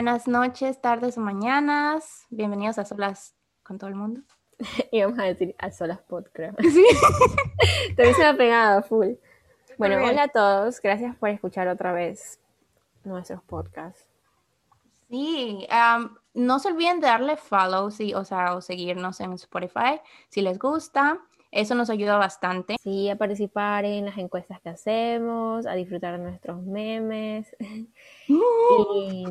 [0.00, 2.24] Buenas noches, tardes o mañanas.
[2.30, 4.22] Bienvenidos a Solas con todo el mundo.
[4.92, 6.54] Íbamos a decir a Solas Pod, creo.
[6.58, 6.86] Sí.
[7.96, 9.16] Te se ha pegado, full.
[9.76, 10.80] Bueno, hola a todos.
[10.80, 12.40] Gracias por escuchar otra vez
[13.04, 14.06] nuestros podcasts.
[15.10, 15.68] Sí,
[16.32, 20.58] no se olviden de darle follow, sí, o sea, o seguirnos en Spotify si les
[20.58, 21.20] gusta.
[21.50, 22.76] Eso nos ayuda bastante.
[22.80, 27.54] Sí, a participar en las encuestas que hacemos, a disfrutar de nuestros memes.
[28.28, 29.26] y,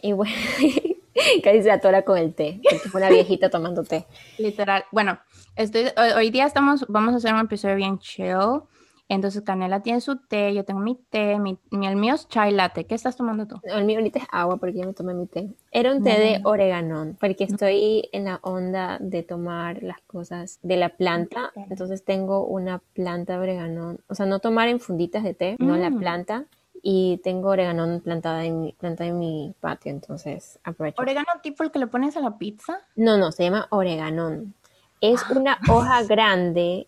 [0.00, 0.34] y, bueno,
[1.42, 2.60] casi se atora con el té,
[2.90, 4.06] fue una viejita tomando té.
[4.38, 4.84] Literal.
[4.92, 5.18] Bueno,
[5.56, 5.86] estoy,
[6.16, 8.62] hoy día estamos, vamos a hacer un episodio bien chill.
[9.08, 12.86] Entonces Canela tiene su té, yo tengo mi té, mi, el mío es chai latte.
[12.86, 13.60] ¿Qué estás tomando tú?
[13.62, 15.48] El mío ahorita es agua porque ya me tomé mi té.
[15.70, 20.76] Era un té de oreganón porque estoy en la onda de tomar las cosas de
[20.76, 21.52] la planta.
[21.70, 24.00] Entonces tengo una planta de oreganón.
[24.08, 25.98] O sea, no tomar en funditas de té, no la mm.
[25.98, 26.44] planta.
[26.82, 31.00] Y tengo oreganón plantada en, plantada en mi patio, entonces aprovecho.
[31.00, 32.80] ¿Oreganón tipo el que le pones a la pizza?
[32.94, 34.54] No, no, se llama oreganón.
[35.00, 35.34] Es ah.
[35.36, 36.86] una hoja grande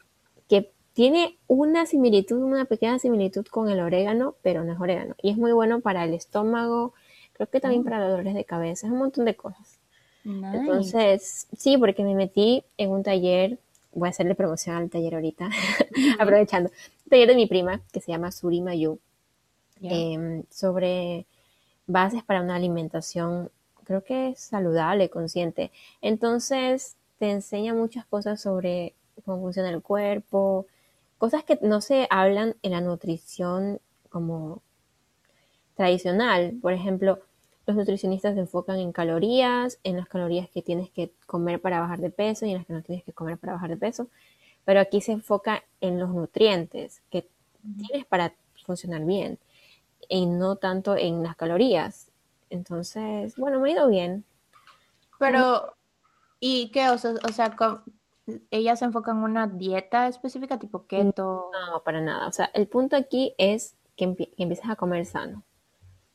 [0.48, 5.14] que tiene una similitud, una pequeña similitud con el orégano, pero no es orégano.
[5.22, 6.92] Y es muy bueno para el estómago,
[7.34, 7.84] creo que también mm.
[7.84, 9.78] para dolores de cabeza, es un montón de cosas.
[10.25, 13.58] Entonces, sí, porque me metí en un taller,
[13.92, 15.48] voy a hacerle promoción al taller ahorita,
[16.19, 16.70] aprovechando,
[17.08, 18.61] taller de mi prima que se llama Suri
[19.83, 21.27] Em, sobre
[21.87, 23.51] bases para una alimentación,
[23.85, 25.70] creo que es saludable, consciente.
[26.03, 30.67] Entonces, te enseña muchas cosas sobre cómo funciona el cuerpo,
[31.19, 34.62] cosas que no se hablan en la nutrición como
[35.75, 36.59] tradicional.
[36.61, 37.20] Por ejemplo,
[37.67, 42.01] los nutricionistas se enfocan en calorías, en las calorías que tienes que comer para bajar
[42.01, 44.08] de peso y en las que no tienes que comer para bajar de peso.
[44.64, 47.27] Pero aquí se enfoca en los nutrientes que
[47.79, 49.39] tienes para funcionar bien
[50.08, 52.11] y no tanto en las calorías.
[52.51, 54.24] Entonces, bueno, me ha ido bien.
[55.19, 55.74] Pero,
[56.41, 56.91] ¿y qué?
[56.91, 57.55] O sea, o sea
[58.51, 61.51] ella se enfoca en una dieta específica tipo keto.
[61.52, 62.27] No, para nada.
[62.27, 64.05] O sea, el punto aquí es que,
[64.36, 65.45] empieces a comer sano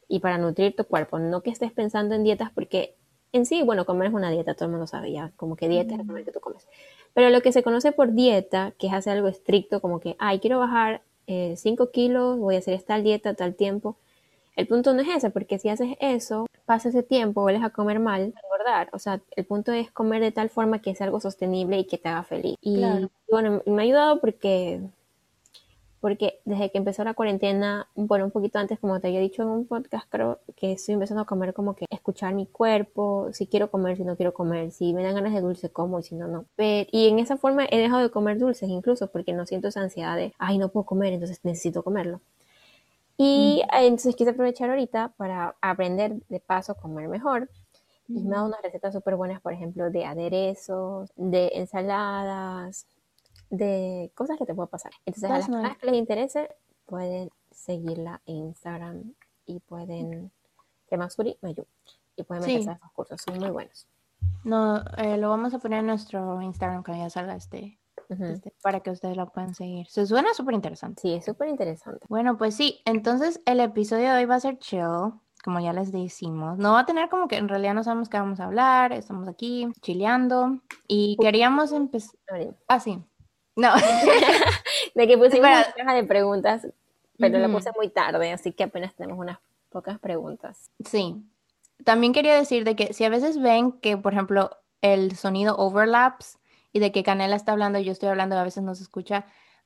[0.08, 2.96] y para nutrir tu cuerpo, no que estés pensando en dietas porque
[3.32, 5.96] en sí, bueno, comer es una dieta, todo el mundo sabe ya, como que dieta
[5.96, 6.68] es comer que tú comes.
[7.14, 10.40] Pero lo que se conoce por dieta, que es hacer algo estricto, como que, ay,
[10.40, 13.98] quiero bajar 5 eh, kilos, voy a hacer esta dieta tal tiempo.
[14.56, 18.00] El punto no es ese, porque si haces eso, pasa ese tiempo, vuelves a comer
[18.00, 18.34] mal,
[18.92, 21.98] o sea, el punto es comer de tal forma que sea algo sostenible y que
[21.98, 22.56] te haga feliz.
[22.62, 22.82] Y
[23.30, 24.82] bueno, me ha ayudado porque,
[26.04, 29.48] porque desde que empezó la cuarentena, bueno, un poquito antes, como te había dicho en
[29.48, 33.72] un podcast, creo que estoy empezando a comer como que escuchar mi cuerpo, si quiero
[33.72, 36.28] comer, si no quiero comer, si me dan ganas de dulce, como, y si no,
[36.28, 36.44] no.
[36.58, 40.18] y en esa forma he dejado de comer dulces incluso porque no siento esa ansiedad
[40.18, 42.20] de, ay, no puedo comer, entonces necesito comerlo.
[43.18, 47.50] Y entonces quise aprovechar ahorita para aprender de paso a comer mejor
[48.10, 52.88] y me ha dado unas recetas súper buenas, por ejemplo, de aderezos, de ensaladas,
[53.54, 54.92] de cosas que te puedo pasar.
[55.06, 56.50] Entonces, a las personas que les interese,
[56.86, 59.14] pueden seguirla en Instagram
[59.46, 60.32] y pueden,
[60.90, 61.66] llama Suri Mayu,
[62.16, 63.88] y pueden meterse a esos cursos, son muy buenos.
[64.44, 68.80] No, eh, lo vamos a poner en nuestro Instagram cuando ya salga este, este, para
[68.80, 69.86] que ustedes lo puedan seguir.
[69.88, 71.02] Se suena súper interesante.
[71.02, 72.06] Sí, es súper interesante.
[72.10, 75.14] Bueno, pues sí, entonces el episodio de hoy va a ser chill
[75.44, 76.58] como ya les decimos.
[76.58, 79.28] No va a tener como que en realidad no sabemos qué vamos a hablar, estamos
[79.28, 82.16] aquí chileando y queríamos empezar.
[82.68, 83.04] Ah, sí.
[83.56, 83.74] No.
[84.96, 86.68] de que pusimos una caja de preguntas,
[87.18, 90.72] pero la puse muy tarde, así que apenas tenemos unas pocas preguntas.
[90.86, 91.24] Sí.
[91.84, 96.38] También quería decir de que si a veces ven que, por ejemplo, el sonido overlaps
[96.72, 99.26] y de que Canela está hablando y yo estoy hablando, a veces no se escucha,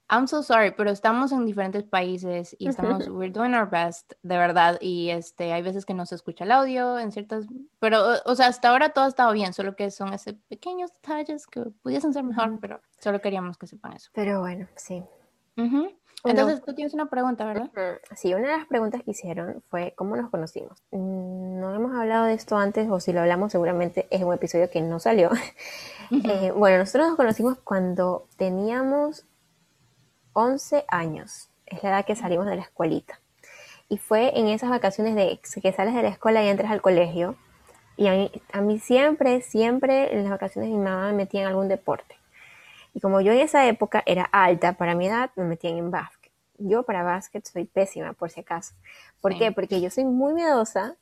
[0.09, 4.37] I'm so sorry, pero estamos en diferentes países y estamos, we're doing our best, de
[4.37, 7.45] verdad, y este, hay veces que no se escucha el audio en ciertas,
[7.79, 11.45] pero, o, sea, hasta ahora todo ha estado bien, solo que son esos pequeños detalles
[11.47, 14.09] que pudiesen ser mejor, pero solo queríamos que sepan eso.
[14.13, 15.03] Pero bueno, sí.
[16.23, 17.69] Entonces, tú tienes una pregunta, ¿verdad?
[18.15, 20.83] Sí, una de las preguntas que hicieron fue, ¿cómo nos conocimos?
[20.91, 24.69] Mm, no hemos hablado de esto antes, o si lo hablamos, seguramente es un episodio
[24.69, 25.29] que no salió.
[26.09, 29.25] Eh, bueno, nosotros nos conocimos cuando teníamos
[30.37, 31.49] 11 años.
[31.65, 33.19] Es la edad que salimos de la escuelita.
[33.89, 37.35] Y fue en esas vacaciones de que sales de la escuela y entras al colegio.
[37.95, 42.15] Y a mí, siempre, siempre en las vacaciones mi mamá me metía en algún deporte.
[42.93, 46.31] Y como yo en esa época era alta para mi edad, me metían en básquet.
[46.59, 48.75] Yo para básquet soy pésima, por si acaso.
[49.21, 49.51] ¿Por qué?
[49.51, 50.97] Porque yo soy muy miedosa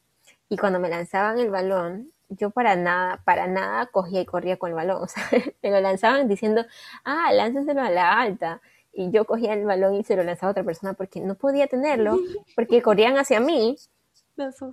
[0.48, 4.70] y cuando me lanzaban el balón, yo para nada, para nada cogía y corría con
[4.70, 5.02] el balón.
[5.04, 5.30] O sea,
[5.62, 6.66] me lo lanzaban diciendo,
[7.04, 8.62] ah, láncenselo a la alta
[8.95, 11.68] y yo cogía el balón y se lo lanzaba a otra persona porque no podía
[11.68, 12.18] tenerlo,
[12.56, 13.75] porque corrían hacia mí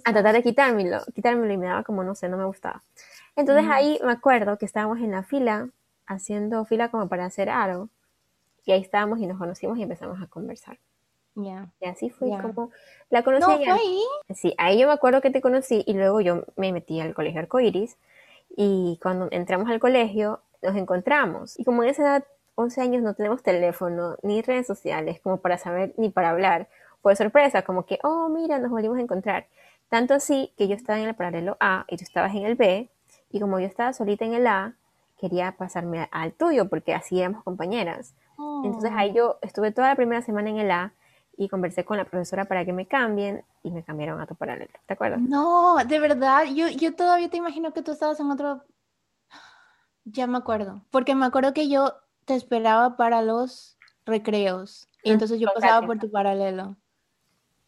[0.04, 2.82] a tratar de quitármelo, quitármelo y me daba como, no sé, no me gustaba.
[3.36, 5.68] Entonces ahí me acuerdo que estábamos en la fila,
[6.06, 7.88] haciendo fila como para hacer algo,
[8.64, 10.78] y ahí estábamos y nos conocimos y empezamos a conversar.
[11.34, 12.70] Y así fue como
[13.08, 13.64] la conocí.
[13.64, 14.02] ¿No ahí?
[14.34, 17.40] Sí, ahí yo me acuerdo que te conocí y luego yo me metí al colegio
[17.40, 17.96] Arcoiris
[18.54, 21.58] y cuando entramos al colegio nos encontramos.
[21.58, 25.58] Y como en esa edad, 11 años, no tenemos teléfono ni redes sociales como para
[25.58, 26.68] saber ni para hablar.
[27.00, 29.46] Fue sorpresa, como que, oh, mira, nos volvimos a encontrar.
[29.88, 32.90] Tanto así que yo estaba en el paralelo A y tú estabas en el B,
[33.30, 34.74] y como yo estaba solita en el A,
[35.18, 38.14] quería pasarme al tuyo porque así éramos compañeras.
[38.64, 39.14] Entonces ahí oh.
[39.14, 40.92] yo estuve toda la primera semana en el A
[41.36, 44.72] y conversé con la profesora para que me cambien y me cambiaron a tu paralelo.
[44.86, 45.20] ¿Te acuerdas?
[45.20, 48.62] No, de verdad, yo, yo todavía te imagino que tú estabas en otro...
[50.04, 55.12] Ya me acuerdo, porque me acuerdo que yo te esperaba para los recreos y mm,
[55.12, 56.76] entonces yo pasaba por tu paralelo.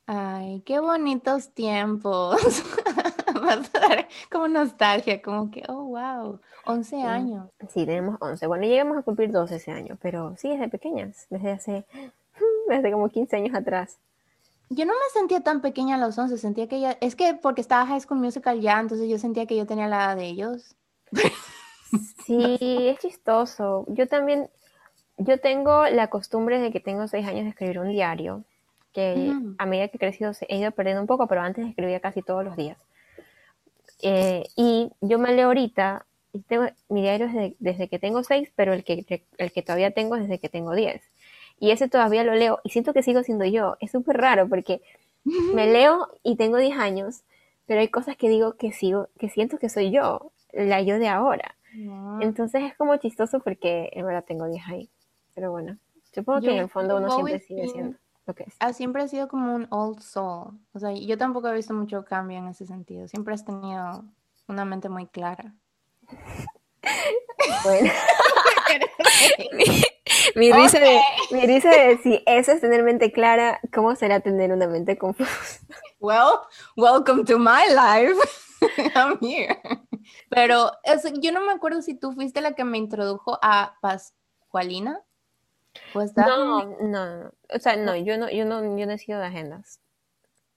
[0.06, 2.36] Ay, qué bonitos tiempos.
[3.34, 7.48] Vas a dar como nostalgia, como que, oh, wow, 11 años.
[7.70, 8.46] Sí, tenemos 11.
[8.46, 11.86] Bueno, llegamos a cumplir 12 ese año, pero sí, desde pequeñas, desde hace
[12.68, 13.98] desde como 15 años atrás.
[14.70, 17.60] Yo no me sentía tan pequeña a los 11, sentía que ya, es que porque
[17.60, 20.74] estaba High School Musical ya, entonces yo sentía que yo tenía la edad de ellos.
[22.24, 23.84] Sí, es chistoso.
[23.88, 24.48] Yo también,
[25.18, 28.44] yo tengo la costumbre de que tengo 6 años de escribir un diario,
[28.92, 32.22] que a medida que he crecido he ido perdiendo un poco, pero antes escribía casi
[32.22, 32.78] todos los días.
[34.02, 38.50] Eh, y yo me leo ahorita, y tengo, mi diario desde, desde que tengo 6,
[38.54, 41.02] pero el que, el que todavía tengo es desde que tengo 10
[41.58, 43.76] y ese todavía lo leo y siento que sigo siendo yo.
[43.80, 44.82] Es súper raro porque
[45.24, 47.22] me leo y tengo 10 años,
[47.66, 51.08] pero hay cosas que digo que sigo, que siento que soy yo, la yo de
[51.08, 51.56] ahora.
[52.20, 54.90] Entonces es como chistoso porque en verdad tengo 10 ahí.
[55.34, 55.76] Pero bueno,
[56.12, 58.56] supongo que en el fondo uno siempre sigue siendo lo que es.
[58.60, 60.58] Ah, siempre ha sido como un old soul.
[60.72, 63.08] O sea, yo tampoco he visto mucho cambio en ese sentido.
[63.08, 64.04] Siempre has tenido
[64.48, 65.54] una mente muy clara.
[67.64, 67.90] bueno.
[70.36, 71.00] mi, risa de,
[71.30, 75.60] mi risa de si eso es tener mente clara, ¿cómo será tener una mente confusa?
[76.00, 76.40] Well,
[76.76, 78.18] welcome to my life.
[78.94, 79.58] I'm here.
[80.34, 80.72] Pero
[81.20, 85.00] yo no me acuerdo si tú fuiste la que me introdujo a Pascualina.
[85.92, 89.18] Pues no, no, no, o sea, no, yo no, yo no, yo no he sido
[89.18, 89.80] de agendas.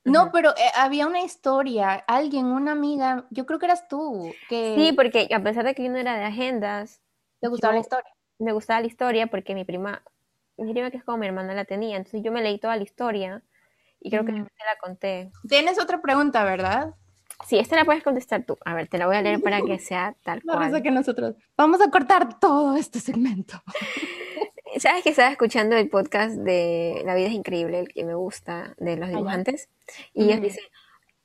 [0.04, 4.34] No, pero eh, había una historia, alguien, una amiga, yo creo que eras tú.
[4.48, 4.76] Que...
[4.78, 7.02] Sí, porque a pesar de que yo no era de agendas,
[7.42, 8.12] ¿te gustaba la historia?
[8.40, 10.04] me gustaba la historia porque mi prima,
[10.58, 12.84] mi prima que es como mi hermana la tenía, entonces yo me leí toda la
[12.84, 13.44] historia
[14.00, 15.32] y creo que te la conté.
[15.48, 16.94] Tienes otra pregunta, ¿verdad?
[17.46, 18.58] Sí, esta la puedes contestar tú.
[18.66, 20.82] A ver, te la voy a leer para que sea tal cual.
[20.82, 23.62] que nosotros vamos a cortar todo este segmento.
[24.80, 28.76] ¿Sabes que estaba escuchando el podcast de La vida es increíble, el que me gusta,
[28.78, 29.70] de los dibujantes?
[30.14, 30.64] Y ellos dicen,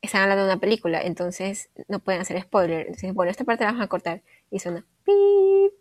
[0.01, 2.87] están hablando de una película, entonces no pueden hacer spoiler.
[2.87, 4.23] Entonces, bueno, esta parte la vamos a cortar.
[4.51, 5.73] Y suena, pip,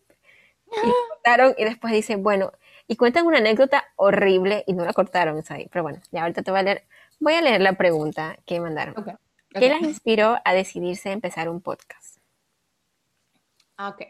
[0.72, 0.72] y
[1.10, 2.52] cortaron y después dice, bueno,
[2.88, 5.68] y cuentan una anécdota horrible y no la cortaron, ¿sabes?
[5.72, 6.84] Pero bueno, ya ahorita te voy a leer,
[7.20, 8.96] voy a leer la pregunta que mandaron.
[9.54, 12.18] ¿Qué las inspiró a decidirse a empezar un podcast?
[13.78, 14.04] Ah, ok.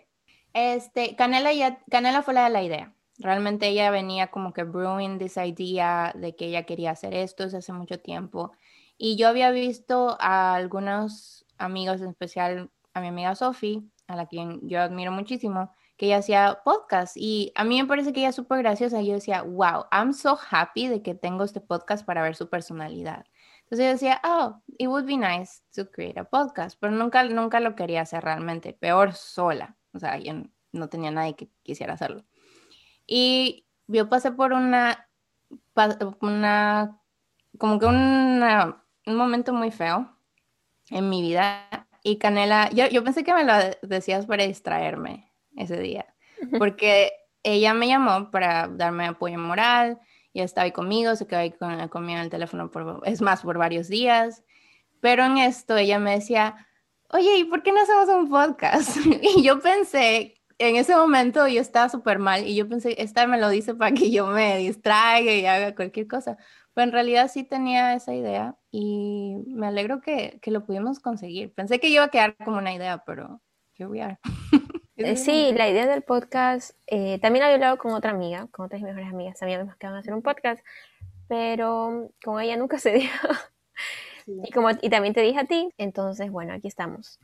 [0.53, 2.93] Este, Canela, ya, Canela fue la de la idea.
[3.17, 7.59] Realmente ella venía como que brewing this idea de que ella quería hacer esto desde
[7.59, 8.51] hace mucho tiempo.
[8.97, 14.25] Y yo había visto a algunos amigos, en especial a mi amiga Sophie, a la
[14.27, 18.29] quien yo admiro muchísimo, que ella hacía podcast y a mí me parece que ella
[18.29, 19.01] es súper graciosa.
[19.01, 23.25] Yo decía, wow, I'm so happy de que tengo este podcast para ver su personalidad.
[23.71, 27.61] Entonces yo decía, oh, it would be nice to create a podcast, pero nunca, nunca
[27.61, 29.77] lo quería hacer realmente, peor sola.
[29.93, 30.33] O sea, yo
[30.73, 32.25] no tenía nadie que quisiera hacerlo.
[33.07, 35.07] Y yo pasé por una,
[36.19, 37.01] una
[37.57, 40.17] como que un momento muy feo
[40.89, 41.87] en mi vida.
[42.03, 46.13] Y Canela, yo, yo pensé que me lo decías para distraerme, ese día,
[46.57, 49.97] porque ella me llamó para darme apoyo moral,
[50.33, 53.41] y estaba ahí conmigo, se quedó ahí con, conmigo en el teléfono, por, es más,
[53.41, 54.43] por varios días,
[54.99, 56.67] pero en esto ella me decía,
[57.09, 58.97] oye, ¿y por qué no hacemos un podcast?
[59.37, 63.39] y yo pensé, en ese momento yo estaba súper mal y yo pensé, esta me
[63.39, 66.37] lo dice para que yo me distraiga y haga cualquier cosa.
[66.73, 71.53] Pero en realidad sí tenía esa idea y me alegro que, que lo pudimos conseguir.
[71.53, 73.41] Pensé que iba a quedar como una idea, pero
[73.75, 74.19] here we are.
[75.03, 78.81] Eh, sí, la idea del podcast, eh, también había hablado con otra amiga, con otras
[78.81, 80.63] mejores amigas, sabíamos que van a hacer un podcast,
[81.27, 83.09] pero con ella nunca se dio.
[84.27, 87.19] Y, como, y también te dije a ti, entonces, bueno, aquí estamos.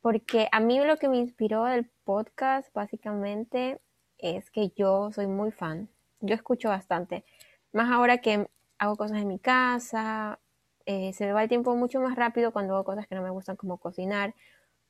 [0.00, 3.80] Porque a mí lo que me inspiró del podcast, básicamente,
[4.18, 5.88] es que yo soy muy fan.
[6.20, 7.24] Yo escucho bastante.
[7.72, 8.48] Más ahora que
[8.78, 10.38] hago cosas en mi casa,
[10.86, 13.30] eh, se me va el tiempo mucho más rápido cuando hago cosas que no me
[13.30, 14.34] gustan como cocinar,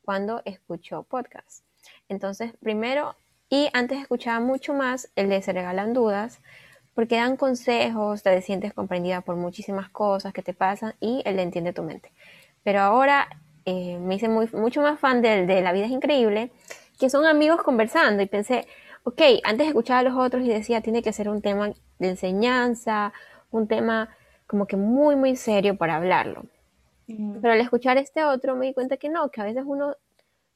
[0.02, 1.64] cuando escucho podcasts.
[2.08, 3.14] Entonces, primero,
[3.50, 6.40] y antes escuchaba mucho más el de Se Regalan Dudas,
[6.94, 11.42] porque dan consejos, te sientes comprendida por muchísimas cosas que te pasan y el de
[11.42, 12.10] Entiende tu mente.
[12.64, 13.28] Pero ahora
[13.64, 16.50] eh, me hice muy, mucho más fan del de La vida es increíble,
[16.98, 18.66] que son amigos conversando y pensé,
[19.04, 23.12] ok, antes escuchaba a los otros y decía, tiene que ser un tema de enseñanza,
[23.50, 24.08] un tema
[24.46, 26.44] como que muy, muy serio para hablarlo.
[27.06, 29.94] Pero al escuchar este otro me di cuenta que no, que a veces uno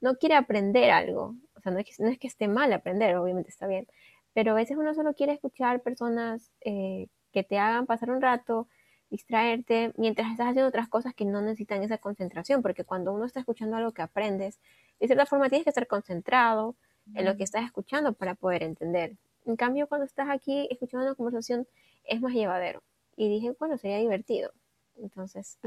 [0.02, 1.36] no quiere aprender algo.
[1.56, 3.86] O sea, no es que, no es que esté mal aprender, obviamente está bien.
[4.34, 8.68] Pero a veces uno solo quiere escuchar personas eh, que te hagan pasar un rato,
[9.10, 12.62] distraerte, mientras estás haciendo otras cosas que no necesitan esa concentración.
[12.62, 14.58] Porque cuando uno está escuchando algo que aprendes,
[15.00, 16.76] de cierta forma tienes que estar concentrado
[17.14, 19.16] en lo que estás escuchando para poder entender.
[19.46, 21.66] En cambio, cuando estás aquí escuchando una conversación,
[22.04, 22.82] es más llevadero.
[23.16, 24.52] Y dije, bueno, sería divertido.
[24.96, 25.58] Entonces,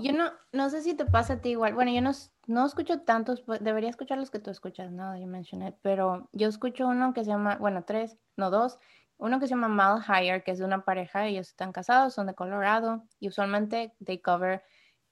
[0.00, 1.74] Yo no, no sé si te pasa a ti igual.
[1.74, 2.12] Bueno, yo no,
[2.46, 5.16] no escucho tantos, pues, debería escuchar los que tú escuchas, ¿no?
[5.18, 8.78] Yo mencioné, pero yo escucho uno que se llama, bueno, tres, no dos,
[9.18, 12.26] uno que se llama Mal Hire, que es de una pareja, ellos están casados, son
[12.26, 14.62] de Colorado, y usualmente they cover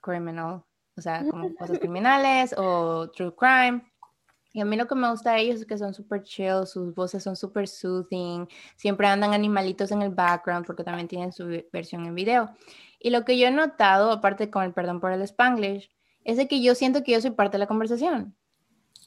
[0.00, 0.64] criminal,
[0.96, 3.82] o sea, como cosas criminales o true crime.
[4.54, 6.94] Y a mí lo que me gusta de ellos es que son súper chill, sus
[6.94, 8.46] voces son súper soothing,
[8.76, 12.50] siempre andan animalitos en el background porque también tienen su versión en video.
[13.00, 15.90] Y lo que yo he notado, aparte con el perdón por el spanglish,
[16.22, 18.36] es de que yo siento que yo soy parte de la conversación.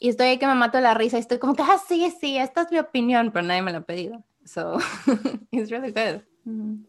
[0.01, 2.37] Y estoy ahí que me mato la risa y estoy como que, ah, sí, sí,
[2.37, 4.21] esta es mi opinión, pero nadie me lo ha pedido.
[4.43, 4.77] So,
[5.51, 6.23] it's really good.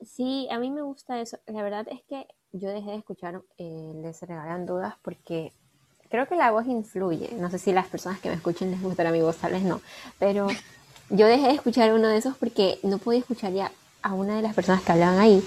[0.02, 1.38] Sí, a mí me gusta eso.
[1.46, 5.52] La verdad es que yo dejé de escuchar eh, Les Regalan Dudas porque
[6.10, 7.30] creo que la voz influye.
[7.38, 9.80] No sé si las personas que me escuchen les gustará mi voz, tal vez no.
[10.18, 10.48] Pero
[11.10, 13.72] yo dejé de escuchar uno de esos porque no podía escuchar ya
[14.02, 15.42] a una de las personas que hablaban ahí.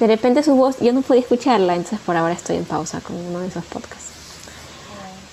[0.00, 3.16] De repente su voz, yo no podía escucharla, entonces por ahora estoy en pausa con
[3.16, 4.12] uno de esos podcasts.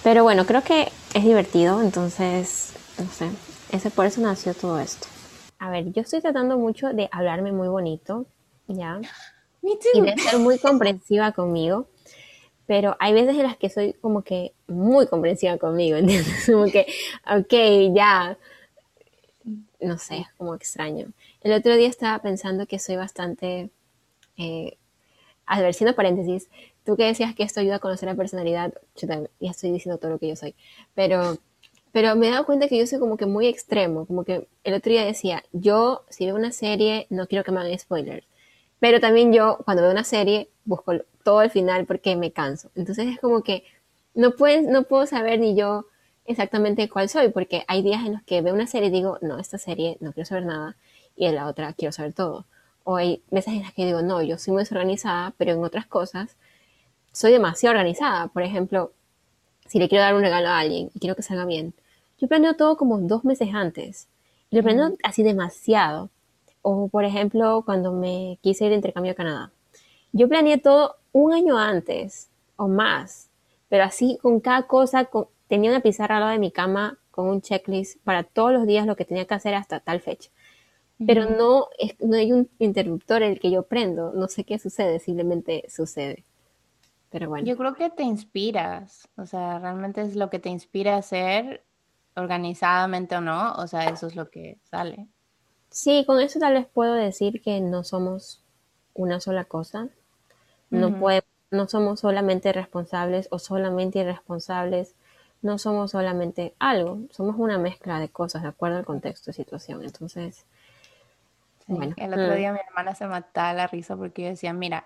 [0.04, 3.30] Pero bueno, creo que es divertido, entonces, no sé,
[3.72, 5.08] ese, por eso nació todo esto.
[5.60, 8.26] A ver, yo estoy tratando mucho de hablarme muy bonito,
[8.68, 9.00] ¿ya?
[9.62, 11.88] Y de ser muy comprensiva conmigo
[12.72, 16.46] pero hay veces en las que soy como que muy comprensiva conmigo, ¿entiendes?
[16.46, 16.88] Como que,
[17.30, 18.38] ok, ya,
[19.82, 21.08] no sé, como extraño.
[21.42, 23.72] El otro día estaba pensando que soy bastante,
[24.38, 24.78] eh,
[25.46, 26.48] a ver, siendo paréntesis,
[26.86, 30.00] tú que decías que esto ayuda a conocer la personalidad, yo también, ya estoy diciendo
[30.00, 30.56] todo lo que yo soy,
[30.96, 31.40] pero,
[31.92, 34.74] pero me he dado cuenta que yo soy como que muy extremo, como que el
[34.74, 38.26] otro día decía, yo si veo una serie no quiero que me hagan spoilers,
[38.80, 42.72] pero también yo cuando veo una serie busco todo al final porque me canso.
[42.76, 43.64] Entonces es como que
[44.14, 45.86] no, puedes, no puedo saber ni yo
[46.26, 49.40] exactamente cuál soy, porque hay días en los que veo una serie y digo, no,
[49.40, 50.76] esta serie no quiero saber nada,
[51.16, 52.46] y en la otra quiero saber todo.
[52.84, 55.86] O hay veces en las que digo, no, yo soy muy desorganizada, pero en otras
[55.86, 56.36] cosas
[57.12, 58.28] soy demasiado organizada.
[58.28, 58.92] Por ejemplo,
[59.68, 61.74] si le quiero dar un regalo a alguien y quiero que salga bien,
[62.18, 64.08] yo planeo todo como dos meses antes.
[64.50, 66.10] Y lo planeo así demasiado.
[66.62, 69.52] O, por ejemplo, cuando me quise ir de intercambio a Canadá.
[70.12, 73.30] Yo planeé todo un año antes o más,
[73.70, 75.10] pero así con cada cosa,
[75.48, 78.86] tenía una pizarra al lado de mi cama con un checklist para todos los días
[78.86, 80.30] lo que tenía que hacer hasta tal fecha.
[81.06, 81.68] Pero no,
[82.00, 86.24] no hay un interruptor el que yo prendo, no sé qué sucede, simplemente sucede.
[87.10, 87.46] Pero bueno.
[87.46, 91.64] Yo creo que te inspiras, o sea, realmente es lo que te inspira a hacer
[92.16, 95.08] organizadamente o no, o sea, eso es lo que sale.
[95.70, 98.44] Sí, con eso tal vez puedo decir que no somos
[98.94, 99.90] una sola cosa,
[100.72, 100.98] no,
[101.52, 104.96] no somos solamente responsables o solamente irresponsables,
[105.42, 109.84] no somos solamente algo, somos una mezcla de cosas de acuerdo al contexto y situación.
[109.84, 110.46] Entonces,
[111.68, 111.94] bueno.
[111.98, 112.36] El otro mm.
[112.36, 114.86] día mi hermana se mataba la risa porque yo decía, mira,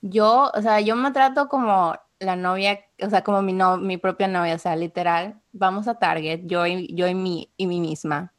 [0.00, 3.96] yo, o sea, yo me trato como la novia, o sea, como mi, no, mi
[3.96, 7.80] propia novia, o sea, literal, vamos a Target, yo y, yo y, mi, y mí
[7.80, 8.32] misma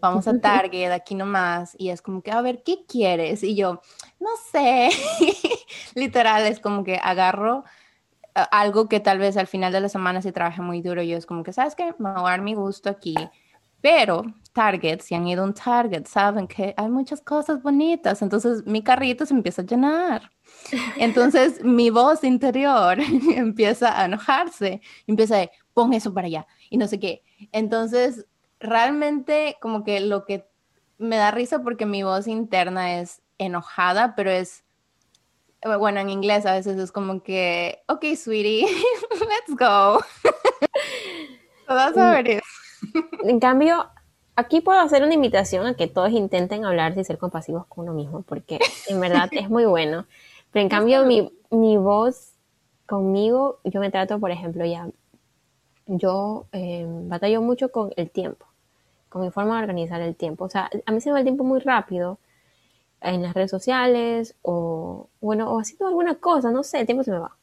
[0.00, 3.42] vamos a Target, aquí nomás, y es como que, a ver, ¿qué quieres?
[3.42, 3.80] Y yo,
[4.20, 4.90] no sé,
[5.94, 7.64] literal, es como que agarro
[8.34, 11.16] algo que tal vez al final de la semana se trabaje muy duro, y yo
[11.16, 11.94] es como que, ¿sabes qué?
[11.98, 13.14] Me voy a dar mi gusto aquí,
[13.80, 18.66] pero Target, si han ido a un Target, saben que hay muchas cosas bonitas, entonces
[18.66, 20.30] mi carrito se empieza a llenar.
[20.96, 22.98] Entonces mi voz interior
[23.34, 27.22] empieza a enojarse, empieza a, pon eso para allá y no sé qué.
[27.52, 28.26] Entonces
[28.60, 30.48] realmente como que lo que
[30.98, 34.64] me da risa porque mi voz interna es enojada, pero es,
[35.62, 38.66] eh, bueno, en inglés a veces es como que, ok, sweetie,
[39.20, 40.00] let's go.
[41.68, 42.44] A ver eso.
[43.24, 43.88] En cambio,
[44.36, 47.92] aquí puedo hacer una invitación a que todos intenten hablar y ser compasivos con uno
[47.92, 50.06] mismo, porque en verdad es muy bueno.
[50.52, 52.32] Pero en cambio, mi, mi voz
[52.86, 54.88] conmigo, yo me trato, por ejemplo, ya,
[55.88, 58.46] yo eh, batallo mucho con el tiempo,
[59.08, 60.44] con mi forma de organizar el tiempo.
[60.44, 62.18] O sea, a mí se me va el tiempo muy rápido
[63.00, 67.12] en las redes sociales o, bueno, o haciendo alguna cosa, no sé, el tiempo se
[67.12, 67.36] me va.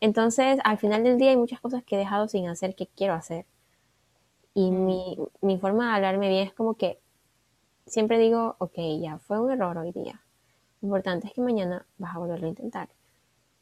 [0.00, 3.14] Entonces, al final del día hay muchas cosas que he dejado sin hacer que quiero
[3.14, 3.46] hacer.
[4.54, 6.98] Y mi, mi forma de hablarme bien es como que
[7.86, 10.20] siempre digo, ok, ya fue un error hoy día.
[10.80, 12.88] Lo importante es que mañana vas a volverlo a intentar.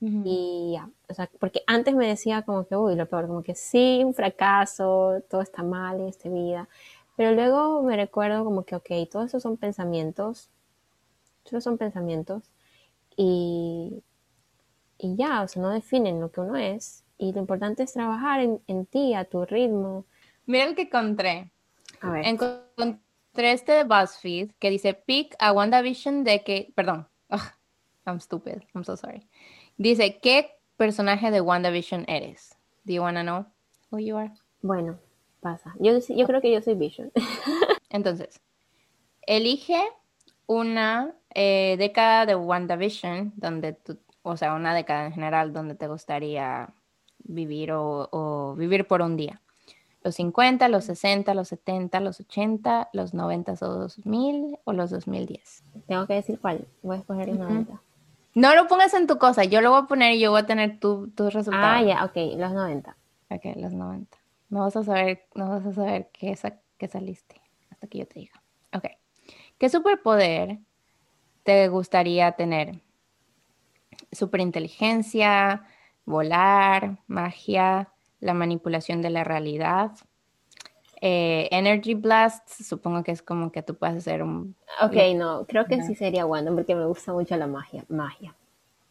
[0.02, 3.54] Y ya, o sea, porque antes me decía como que, uy, lo peor, como que
[3.54, 6.70] sí, un fracaso, todo está mal en esta vida.
[7.16, 10.48] Pero luego me recuerdo como que, ok, todos esos son pensamientos,
[11.44, 12.44] todos son pensamientos
[13.14, 14.02] y,
[14.96, 17.04] y ya, o sea, no definen lo que uno es.
[17.18, 20.06] Y lo importante es trabajar en, en ti, a tu ritmo.
[20.46, 21.52] Mira el que encontré.
[22.00, 22.26] A ver.
[22.26, 27.06] Encontré este de BuzzFeed que dice, pick a WandaVision de que, perdón,
[28.06, 29.26] I'm stupid, I'm so sorry.
[29.76, 32.56] Dice, ¿qué personaje de WandaVision eres?
[32.84, 33.46] Do you wanna know
[33.90, 34.32] who you are?
[34.62, 34.98] Bueno,
[35.40, 35.74] pasa.
[35.78, 37.12] Yo, yo creo que yo soy Vision.
[37.90, 38.40] Entonces,
[39.22, 39.82] elige
[40.46, 45.86] una eh, década de WandaVision, donde tú, o sea, una década en general donde te
[45.86, 46.74] gustaría
[47.18, 49.40] vivir o, o, vivir por un día.
[50.02, 55.64] Los 50, los 60, los 70, los 80, los 90 o 2000 o los 2010.
[55.86, 56.66] Tengo que decir cuál.
[56.82, 57.48] Voy a escoger los uh -huh.
[57.48, 57.82] 90.
[58.34, 60.46] No lo pongas en tu cosa, yo lo voy a poner y yo voy a
[60.46, 61.64] tener tus tu resultados.
[61.64, 62.96] Ah, ya, ok, los 90.
[63.30, 64.18] Ok, los 90.
[64.48, 66.36] No vas a saber, no vas a saber qué,
[66.78, 68.42] qué saliste hasta que yo te diga.
[68.74, 68.84] Ok.
[69.58, 70.58] ¿Qué superpoder
[71.44, 72.80] te gustaría tener?
[74.12, 75.64] Superinteligencia,
[76.04, 79.92] volar, magia, la manipulación de la realidad.
[81.02, 84.54] Eh, Energy Blast, supongo que es como que tú puedes hacer un...
[84.82, 87.84] Ok, no, creo que sí sería Wanda porque me gusta mucho la magia.
[87.88, 88.34] Magia.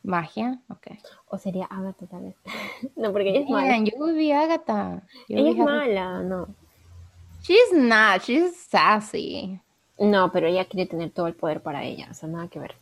[0.02, 0.60] ¿Magia?
[0.70, 0.88] Ok.
[1.28, 2.36] O sería Agatha tal vez.
[2.96, 3.78] no, porque ella es mala.
[3.78, 5.04] Yo vi Agatha.
[5.28, 6.48] Yo ella es mala, no.
[7.44, 9.60] She's not, she's sassy.
[10.00, 12.76] No, pero ella quiere tener todo el poder para ella, o sea, nada que ver.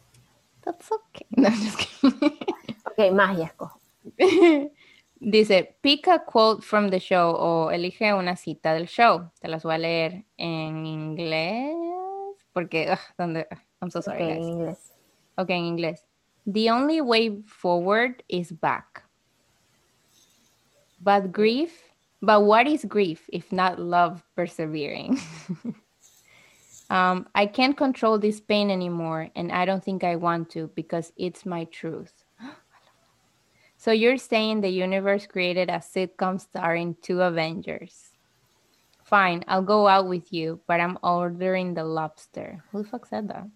[0.63, 1.28] That's okay.
[1.36, 1.80] No, just
[2.86, 3.80] ok, magia escojo.
[5.19, 9.32] Dice, pick a quote from the show o elige una cita del show.
[9.41, 11.75] Te las voy a leer en inglés
[12.53, 13.45] porque, uh, ¿dónde?
[13.82, 14.23] I'm so sorry.
[14.23, 14.93] Okay, en inglés.
[15.38, 15.99] Ok, en inglés.
[16.45, 19.03] The only way forward is back.
[21.01, 21.71] But grief,
[22.21, 25.19] but what is grief if not love persevering?
[26.89, 31.12] um, I can't control this pain anymore, and I don't think I want to because
[31.17, 32.23] it's my truth.
[33.88, 38.12] So you're saying the universe created a sitcom starring two Avengers.
[39.06, 42.62] Fine, I'll go out with you, but I'm ordering the lobster.
[42.73, 43.47] Who the fuck said that?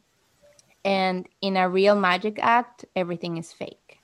[0.85, 3.99] And in a real magic act, everything is fake.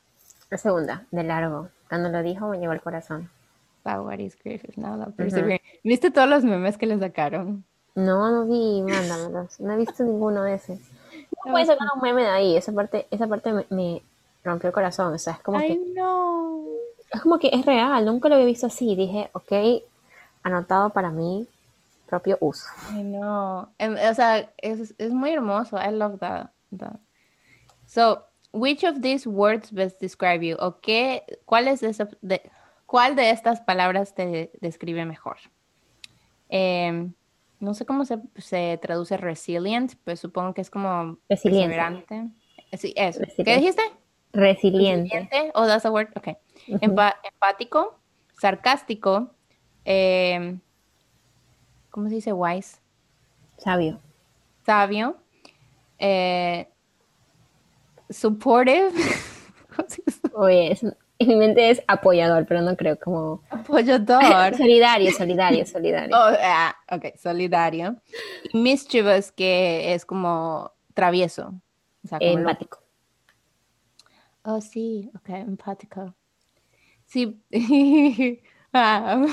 [0.52, 1.70] La segunda, de largo.
[1.88, 3.30] Cuando lo dijo me llegó al corazón.
[3.86, 4.64] Wow, what is grief
[5.16, 5.62] persevering?
[5.64, 5.80] Uh -huh.
[5.86, 7.64] ¿Viste todos los memes que le sacaron?
[7.96, 9.62] No, no vi, mándamelos.
[9.62, 10.78] No he visto ninguno de esos.
[11.46, 12.58] No puedes sacar un meme de ahí.
[12.58, 14.02] Esa parte, esa parte me, me
[14.48, 15.14] rompió el corazón.
[15.14, 15.80] O sea, es como que.
[17.12, 18.06] Es como que es real.
[18.06, 18.96] Nunca lo había visto así.
[18.96, 19.84] Dije, ok,
[20.44, 21.48] anotado para mi
[22.08, 22.66] propio uso.
[22.92, 23.68] I know.
[23.80, 25.78] O sea, es, es muy hermoso.
[25.78, 27.00] I love that, that.
[27.86, 30.58] So, which of these words best describe you?
[30.60, 32.42] ¿O qué, cuál, es de, esa, de,
[32.86, 35.38] cuál de estas palabras te describe mejor?
[36.50, 37.10] Eh,
[37.60, 41.76] no sé cómo se, se, traduce resilient, pues supongo que es como Resiliente.
[41.76, 42.30] perseverante.
[42.78, 43.22] Sí, eso.
[43.38, 43.82] ¿Qué dijiste?
[44.34, 45.16] Resiliente.
[45.16, 45.52] Resiliente.
[45.56, 46.10] Oh, that's a word.
[46.16, 46.28] Ok.
[46.28, 46.32] Uh
[46.74, 46.80] -huh.
[46.82, 48.00] Empa empático,
[48.40, 49.32] sarcástico,
[49.86, 50.58] eh,
[51.90, 52.34] ¿cómo se dice?
[52.34, 52.80] Wise.
[53.58, 54.00] Sabio.
[54.66, 55.18] Sabio.
[55.98, 56.68] Eh,
[58.10, 58.92] supportive.
[60.34, 63.42] Oye, es, en mi mente es apoyador, pero no creo como...
[63.50, 64.22] Apoyador.
[64.58, 66.16] solidario, solidario, solidario.
[66.16, 67.96] Oh, ah, ok, solidario.
[68.54, 71.54] Y mischievous, que es como travieso.
[72.04, 72.80] O sea, como empático.
[72.82, 72.87] Lo...
[74.50, 76.16] Oh, sí, ok, empático.
[77.06, 77.44] Sí.
[78.74, 79.26] ah,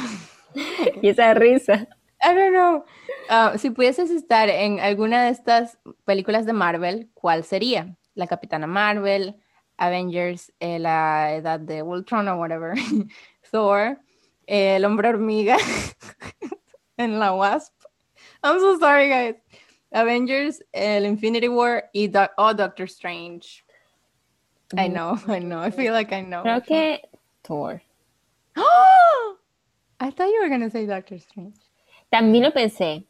[1.01, 1.87] y esa risa.
[2.21, 2.85] I don't know.
[3.31, 7.97] Uh, si pudieses estar en alguna de estas películas de Marvel, ¿cuál sería?
[8.15, 9.37] La Capitana Marvel,
[9.77, 12.75] Avengers, eh, la edad de Ultron o whatever,
[13.53, 14.01] Thor,
[14.49, 15.59] eh, el hombre hormiga
[16.97, 17.73] en la Wasp.
[18.43, 19.37] I'm so sorry, guys.
[19.93, 23.65] Avengers, el Infinity War y Do oh, Doctor Strange.
[24.77, 25.61] I know, I know.
[25.61, 26.43] I feel like I know.
[26.43, 27.01] Creo que
[27.43, 27.83] Thor.
[28.57, 31.57] I thought you were going to say Doctor Strange.
[32.13, 33.05] También lo pensé,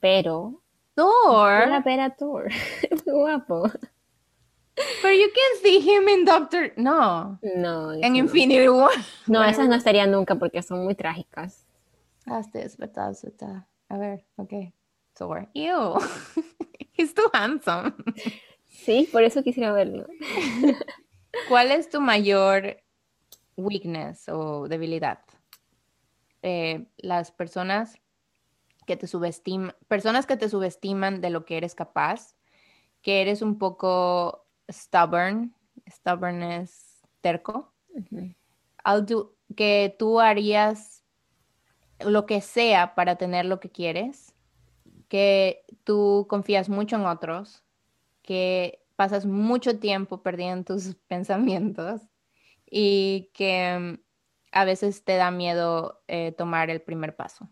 [0.00, 0.60] pero.
[0.96, 1.66] Thor.
[1.66, 2.48] Voy a ver a Thor.
[3.04, 3.70] Guapo.
[5.02, 6.72] But you can see him in Doctor.
[6.76, 7.38] No.
[7.42, 7.90] No.
[7.90, 8.18] En eso no.
[8.18, 8.90] Infinity War.
[9.26, 11.64] No, esas no estarían nunca porque son muy trágicas.
[12.26, 13.66] Este es verdad, es verdad.
[13.88, 14.72] A ver, ok.
[15.14, 15.48] Thor.
[15.54, 15.98] Ew.
[16.92, 17.92] He's too handsome.
[18.74, 20.06] Sí, por eso quisiera verlo.
[21.48, 22.82] ¿Cuál es tu mayor
[23.56, 25.20] weakness o debilidad?
[26.42, 27.98] Eh, las personas
[28.86, 32.36] que te subestiman, personas que te subestiman de lo que eres capaz,
[33.00, 35.54] que eres un poco stubborn,
[35.88, 37.72] stubborn es terco,
[38.84, 41.02] I'll do- que tú harías
[42.00, 44.34] lo que sea para tener lo que quieres,
[45.08, 47.63] que tú confías mucho en otros,
[48.24, 52.00] que pasas mucho tiempo perdido en tus pensamientos
[52.68, 54.00] y que mm,
[54.52, 57.48] a veces te da miedo eh, tomar el primer paso.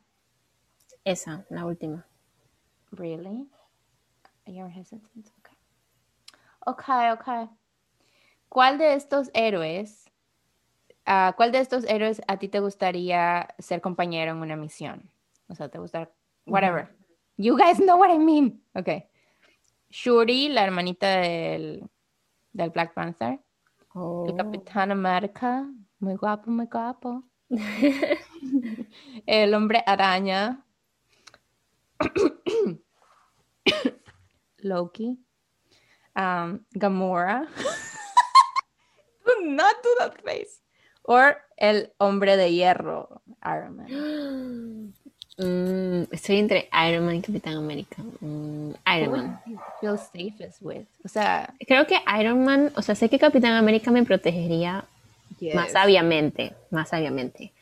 [1.05, 2.07] Esa, la última.
[2.93, 3.49] Really?
[4.47, 5.29] You're hesitant.
[5.39, 5.57] Okay.
[6.67, 7.49] Okay, okay.
[8.49, 10.11] ¿Cuál de estos héroes,
[11.07, 15.11] ah, cuál de estos héroes a ti te gustaría ser compañero en una misión?
[15.49, 16.11] O sea, te gusta,
[16.47, 16.95] whatever.
[17.37, 18.63] You guys know what I mean.
[18.75, 19.09] Okay.
[19.93, 21.87] Shuri, la hermanita del,
[22.53, 23.41] del Black Panther.
[23.95, 24.25] Oh.
[24.27, 27.25] El Capitán América, muy guapo, muy guapo.
[29.27, 30.65] El hombre araña.
[34.59, 35.19] Loki.
[36.17, 37.47] Um, Gamora.
[39.27, 40.63] do not do that face.
[41.03, 44.95] Or el hombre de hierro, Iron Man.
[45.39, 48.03] Mm, estoy entre Iron Man y Capitán América.
[48.21, 49.41] Mm, Iron Man.
[49.81, 50.85] Feel safest with?
[51.05, 54.85] O sea, Creo que Iron Man, o sea, sé que Capitán América me protegería
[55.55, 57.53] más sabiamente, más sabiamente.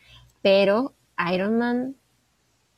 [0.42, 0.92] Pero
[1.32, 1.94] Iron Man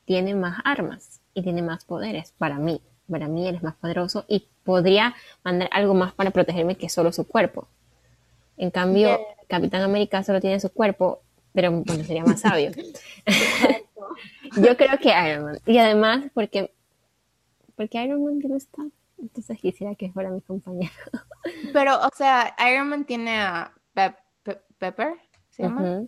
[0.05, 2.81] tiene más armas y tiene más poderes para mí.
[3.11, 7.12] Para mí él es más poderoso y podría mandar algo más para protegerme que solo
[7.12, 7.66] su cuerpo.
[8.57, 9.18] En cambio.
[9.48, 11.20] Capitán América solo tiene su cuerpo,
[11.52, 12.70] pero bueno, sería más sabio.
[14.56, 15.58] Yo creo que Iron Man.
[15.66, 16.74] Y además, porque,
[17.76, 18.82] porque Iron Man ya no está.
[19.18, 20.92] Entonces quisiera que fuera mi compañero.
[21.72, 25.14] Pero, o sea, Iron Man tiene a Pe- Pe- Pepper,
[25.50, 26.02] ¿se llama?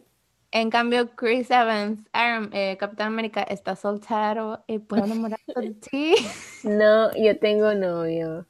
[0.50, 6.14] En cambio, Chris Evans, Iron- eh, Capitán América, está soltero y puede enamorarse de ti.
[6.62, 8.46] No, yo tengo novio.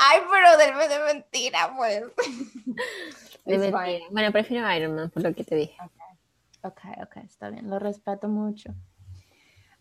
[0.00, 2.02] Ay, pero de, de mentira, pues.
[3.44, 3.84] De It's mentira.
[3.84, 4.02] fine.
[4.10, 5.76] Bueno, prefiero Iron Man por lo que te dije.
[6.62, 8.74] Ok, ok, está bien, lo respeto mucho.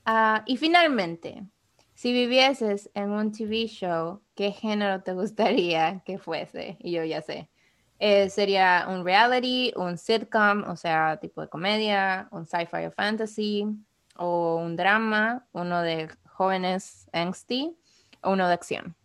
[0.09, 1.43] Ah, y finalmente,
[1.93, 6.77] si vivieses en un TV show, ¿qué género te gustaría que fuese?
[6.79, 7.49] Y yo ya sé.
[7.99, 13.65] Eh, ¿Sería un reality, un sitcom, o sea, tipo de comedia, un sci-fi o fantasy,
[14.15, 17.77] o un drama, uno de jóvenes angsty,
[18.21, 18.95] o uno de acción?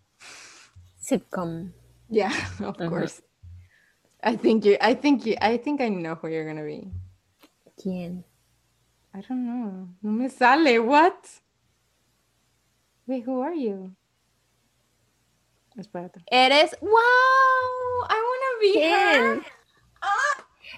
[1.00, 1.72] Sitcom.
[2.10, 2.30] Yeah,
[2.64, 3.22] of course.
[4.22, 6.92] I think you, I think you, I think I know who you're gonna be.
[7.76, 8.24] ¿Quién?
[9.14, 9.88] I don't know.
[10.02, 10.82] No me sale.
[10.82, 11.28] What?
[13.06, 13.92] Wait, who are you?
[15.78, 16.22] Espérate.
[16.30, 16.74] Eres.
[16.80, 18.06] Wow.
[18.08, 19.34] I wanna be her.
[19.36, 19.44] ¿Quién?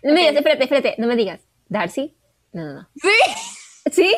[0.03, 1.41] No me digas, espérate, espérate, no me digas.
[1.69, 2.15] ¿Darcy?
[2.53, 2.89] No, no, no.
[2.97, 3.09] Sí.
[3.91, 4.15] ¿Sí?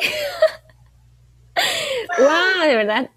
[2.19, 3.09] wow, de verdad.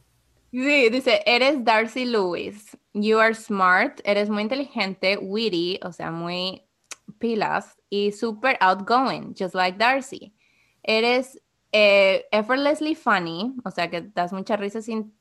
[0.52, 2.76] Sí, dice, eres Darcy Lewis.
[2.92, 6.64] You are smart, eres muy inteligente, witty, o sea, muy
[7.18, 10.32] pilas y super outgoing, just like Darcy.
[10.82, 11.40] Eres
[11.72, 15.14] eh, effortlessly funny, o sea, que das mucha risa sin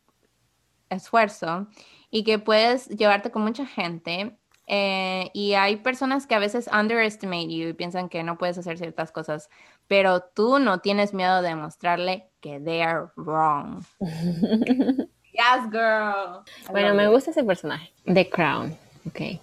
[0.90, 1.68] esfuerzo
[2.10, 4.36] y que puedes llevarte con mucha gente.
[4.72, 8.78] eh, y hay personas que a veces underestimate you y piensan que no puedes hacer
[8.78, 9.50] ciertas cosas,
[9.88, 13.84] pero tú no tienes miedo de mostrarle que they are wrong.
[15.32, 16.44] Yes, girl.
[16.68, 17.94] I Bueno, me gusta ese personaje.
[18.06, 18.78] The Crown.
[19.08, 19.40] Ok.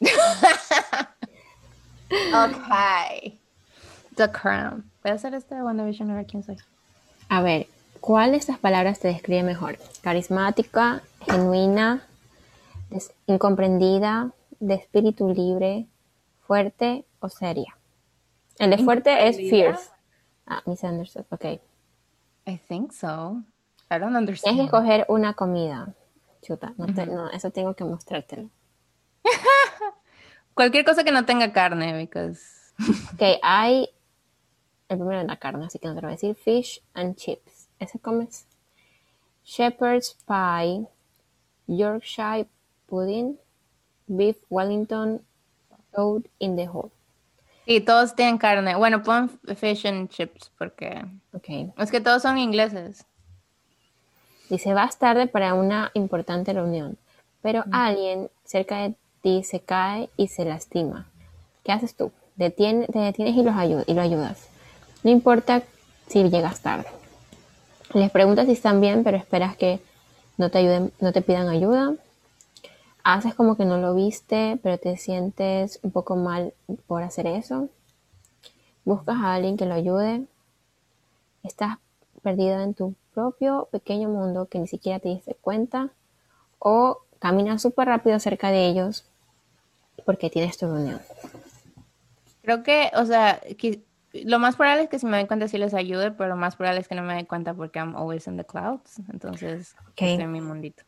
[2.32, 3.38] Okay.
[4.16, 4.84] The Crown.
[5.06, 6.56] ¿Puede hacer este WandaVision a ver quién soy?
[7.28, 7.68] A ver,
[8.00, 9.78] ¿cuál de estas palabras te describe mejor?
[10.02, 12.04] Carismática, genuina,
[13.28, 15.86] incomprendida, de espíritu libre,
[16.44, 17.76] fuerte o seria.
[18.58, 19.90] El de fuerte es fierce.
[20.44, 21.26] Ah, misunderstood.
[21.30, 21.44] Ok.
[22.48, 23.44] I think so.
[23.88, 24.60] I don't Tienes que understand.
[24.62, 25.94] escoger una comida.
[26.42, 28.50] Chuta, no, te- no, eso tengo que mostrártelo.
[30.54, 32.40] Cualquier cosa que no tenga carne, because
[33.14, 33.88] Ok, hay
[34.88, 36.34] el primero de la carne, así que no te lo voy a decir.
[36.34, 37.68] Fish and chips.
[37.78, 38.46] ¿Ese comes?
[39.44, 40.86] Shepherd's pie,
[41.66, 42.46] Yorkshire
[42.88, 43.38] pudding,
[44.06, 45.20] beef Wellington,
[45.94, 46.90] toad in the hole.
[47.66, 48.76] sí, todos tienen carne.
[48.76, 51.72] Bueno, pon fish and chips porque Ok.
[51.78, 53.04] es que todos son ingleses.
[54.48, 56.96] Dice, vas tarde para una importante reunión,
[57.42, 61.08] pero alguien cerca de ti se cae y se lastima.
[61.64, 62.12] ¿Qué haces tú?
[62.38, 63.54] Te detienes y, los
[63.88, 64.48] y lo ayudas.
[65.06, 65.62] No importa
[66.08, 66.88] si llegas tarde.
[67.94, 69.78] Les preguntas si están bien, pero esperas que
[70.36, 71.94] no te ayuden, no te pidan ayuda.
[73.04, 76.54] Haces como que no lo viste, pero te sientes un poco mal
[76.88, 77.68] por hacer eso.
[78.84, 80.24] Buscas a alguien que lo ayude.
[81.44, 81.78] Estás
[82.22, 85.90] perdida en tu propio pequeño mundo que ni siquiera te diste cuenta.
[86.58, 89.04] O caminas súper rápido cerca de ellos
[90.04, 91.00] porque tienes tu reunión.
[92.42, 93.40] Creo que, o sea,
[94.24, 96.56] lo más probable es que si me doy cuenta sí les ayude, pero lo más
[96.56, 98.98] probable es que no me dé cuenta porque I'm always in the clouds.
[99.12, 100.02] Entonces, Ok.
[100.02, 100.82] estoy en mi mundito.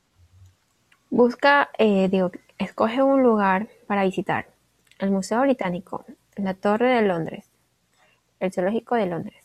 [1.10, 4.48] Busca, eh, digo, escoge un lugar para visitar.
[4.98, 6.04] El Museo Británico,
[6.36, 7.50] la Torre de Londres,
[8.40, 9.44] el Zoológico de Londres,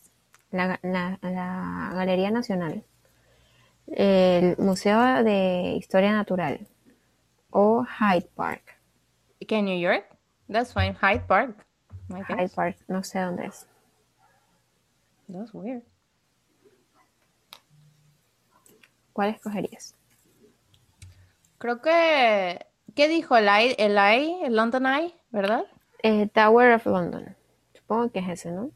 [0.51, 2.83] la, la- la Galería Nacional,
[3.87, 6.67] el Museo de Historia Natural
[7.49, 8.79] o Hyde Park.
[9.47, 10.05] ¿Qué, New York?
[10.51, 10.95] That's fine.
[11.01, 11.65] Hyde Park.
[12.09, 13.67] Hyde Park, no sé dónde es.
[15.33, 15.83] That's weird.
[19.13, 19.95] ¿Cuál escogerías?
[21.57, 22.65] Creo que,
[22.95, 23.37] ¿qué dijo?
[23.37, 25.65] El I, el I, el London Eye, ¿verdad?
[26.03, 27.35] Eh, Tower of London.
[27.73, 28.71] Supongo que es ese, ¿no?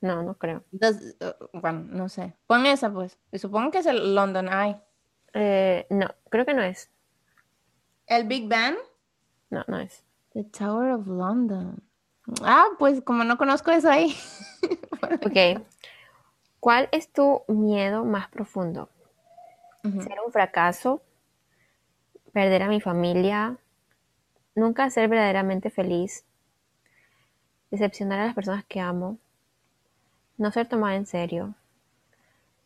[0.00, 0.62] No, no creo.
[0.72, 2.34] Does- uh, bueno, no sé.
[2.46, 3.18] Pon esa, pues.
[3.32, 4.80] Y Supongo que es el London Eye.
[5.34, 6.90] Eh, no, creo que no es.
[8.06, 8.76] ¿El Big Ben?
[9.50, 10.04] No, no es.
[10.32, 11.82] The Tower of London.
[12.42, 14.16] Ah, pues como no conozco eso ahí.
[15.24, 15.62] Ok.
[16.58, 18.88] ¿Cuál es tu miedo más profundo?
[19.82, 21.00] ¿Ser un fracaso?
[22.32, 23.56] ¿Perder a mi familia?
[24.56, 26.24] ¿Nunca ser verdaderamente feliz?
[27.70, 29.18] ¿Decepcionar a las personas que amo?
[30.38, 31.54] ¿No ser tomada en serio?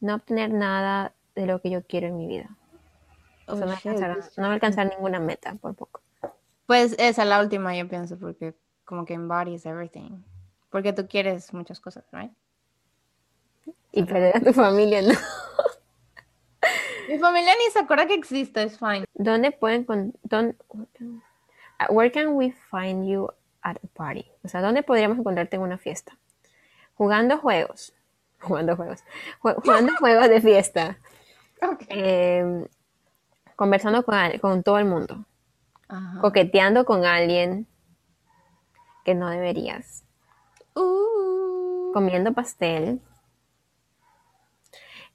[0.01, 2.49] ¿No obtener nada de lo que yo quiero en mi vida?
[3.47, 6.01] O sea, no, alcanzar, no alcanzar ninguna meta, por poco.
[6.67, 8.55] Pues esa, la última yo pienso, porque
[8.91, 10.21] como que embodies everything.
[10.69, 12.33] Porque tú quieres muchas cosas, right?
[13.93, 15.15] Y perder a tu familia, ¿no?
[17.09, 19.05] Mi familia ni se acuerda que existe, es fine.
[19.15, 20.57] ¿Dónde pueden con, dón-
[21.89, 23.29] where can we find you
[23.63, 24.27] at a party?
[24.45, 26.17] O sea, ¿dónde podríamos encontrarte en una fiesta?
[26.95, 27.95] Jugando juegos,
[28.41, 29.05] jugando juegos,
[29.41, 30.99] Ju- jugando juegos de fiesta,
[31.89, 32.67] eh,
[33.55, 35.25] conversando con, con todo el mundo,
[35.89, 36.21] Ajá.
[36.21, 37.67] coqueteando con alguien
[39.05, 40.05] que no deberías,
[40.75, 41.93] Uh.
[41.93, 43.01] comiendo pastel,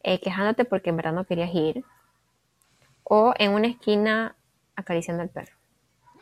[0.04, 1.84] eh, quejándote porque en verdad no querías ir,
[3.04, 4.36] o en una esquina
[4.76, 5.54] acariciando al perro.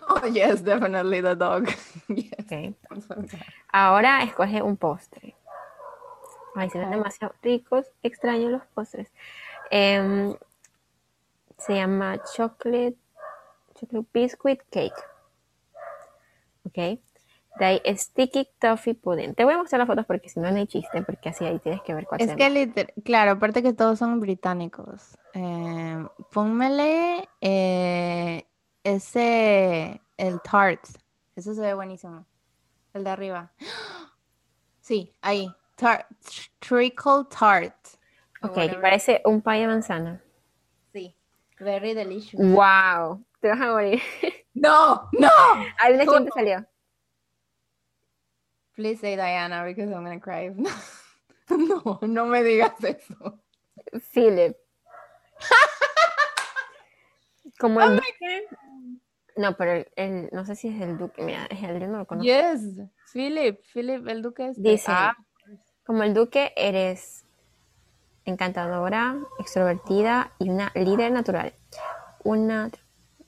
[0.10, 1.66] Oh, yes, definitely the dog.
[2.10, 2.34] yes.
[2.38, 2.52] ok.
[2.92, 3.42] I'm so bad.
[3.72, 5.34] Ahora escoge un postre.
[6.56, 7.88] Ay, se ven demasiado ricos.
[8.04, 9.08] Extraño los postres.
[9.72, 10.36] Em,
[11.58, 12.98] se llama chocolate,
[13.80, 15.02] chocolate biscuit cake.
[16.66, 17.00] Ok.
[17.60, 19.36] De ahí sticky toffee pudding.
[19.36, 21.60] Te voy a mostrar las fotos porque si no no hay chiste, porque así ahí
[21.60, 25.18] tienes que ver cuál Es se que, liter- claro, aparte que todos son británicos.
[25.34, 28.48] Eh, pónmele eh,
[28.84, 30.84] ese, el tart.
[31.36, 32.26] Eso se ve buenísimo.
[32.94, 33.52] El de arriba.
[34.82, 35.50] Sí, ahí.
[35.78, 36.06] Tart,
[36.60, 37.74] treacle tart.
[38.42, 38.82] Ok, whatever.
[38.82, 40.22] parece un pie de manzana.
[40.92, 41.16] Sí.
[41.58, 42.44] Very delicious.
[42.46, 43.24] ¡Wow!
[43.40, 44.02] Te vas a morir.
[44.56, 45.30] No, no.
[45.82, 46.66] ¿Alguna quién te salió?
[48.76, 50.54] Please say Diana because I'm gonna cry.
[51.50, 53.40] No, no me digas eso.
[54.14, 54.56] Philip.
[57.60, 58.48] Como el duque.
[59.36, 61.24] No, pero el, el- no sé si es el duque.
[61.24, 62.26] Mira, es el yo no lo conozco.
[62.26, 62.62] Yes,
[63.12, 64.62] Philip, Philip, el duque este.
[64.62, 65.16] Dice, Ah,
[65.86, 67.26] como el duque eres
[68.26, 71.54] encantadora, extrovertida y una líder natural.
[72.24, 72.70] Una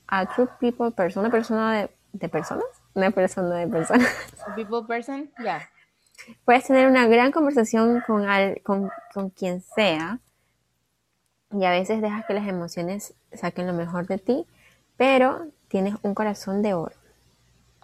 [0.08, 2.64] a true people person, una persona de, de personas,
[2.96, 4.08] una persona de personas.
[4.46, 5.68] a people person, yeah.
[6.44, 10.18] Puedes tener una gran conversación con, al- con, con quien sea
[11.52, 14.46] y a veces dejas que las emociones saquen lo mejor de ti,
[14.96, 16.94] pero tienes un corazón de oro.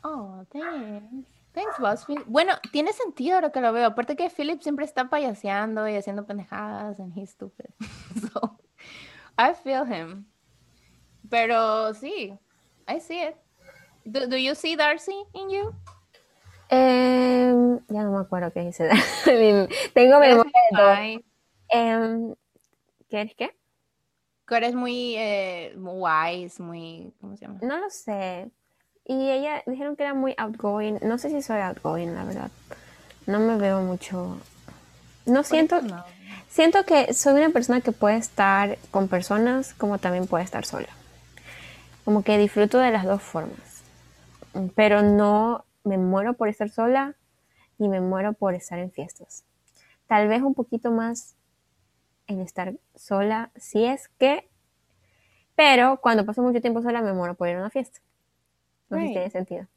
[0.03, 1.29] Oh, thanks.
[1.53, 2.07] Thanks, boss.
[2.27, 3.87] Bueno, tiene sentido ahora que lo veo.
[3.87, 7.67] Aparte que Philip siempre está payaseando y haciendo pendejadas and he's stupid.
[8.33, 8.59] So,
[9.39, 10.25] I feel him.
[11.29, 12.37] Pero sí,
[12.89, 13.37] I see it.
[14.05, 15.75] Do, do you see Darcy in you?
[16.69, 18.89] Em, ya no me acuerdo qué dice.
[19.95, 21.23] Tengo memoria de todo.
[21.69, 22.35] Em,
[23.09, 23.51] ¿Qué es qué?
[24.47, 27.59] que eres muy eh, wise, muy, ¿cómo se llama?
[27.63, 28.51] No lo sé.
[29.05, 30.99] Y ella dijeron que era muy outgoing.
[31.03, 32.51] No sé si soy outgoing, la verdad.
[33.27, 34.39] No me veo mucho.
[35.27, 35.81] No siento.
[35.81, 36.05] No.
[36.49, 40.89] Siento que soy una persona que puede estar con personas como también puede estar sola.
[42.05, 43.72] Como que disfruto de las dos formas.
[44.75, 47.17] Pero no me muero por estar sola
[47.79, 49.45] ni me muero por estar en fiestas.
[50.07, 51.37] Tal vez un poquito más
[52.27, 54.49] en estar sola, si es que,
[55.55, 58.01] pero cuando paso mucho tiempo sola me muero por ir a una fiesta.
[58.89, 59.15] No sé si Right.
[59.15, 59.69] tiene sentido.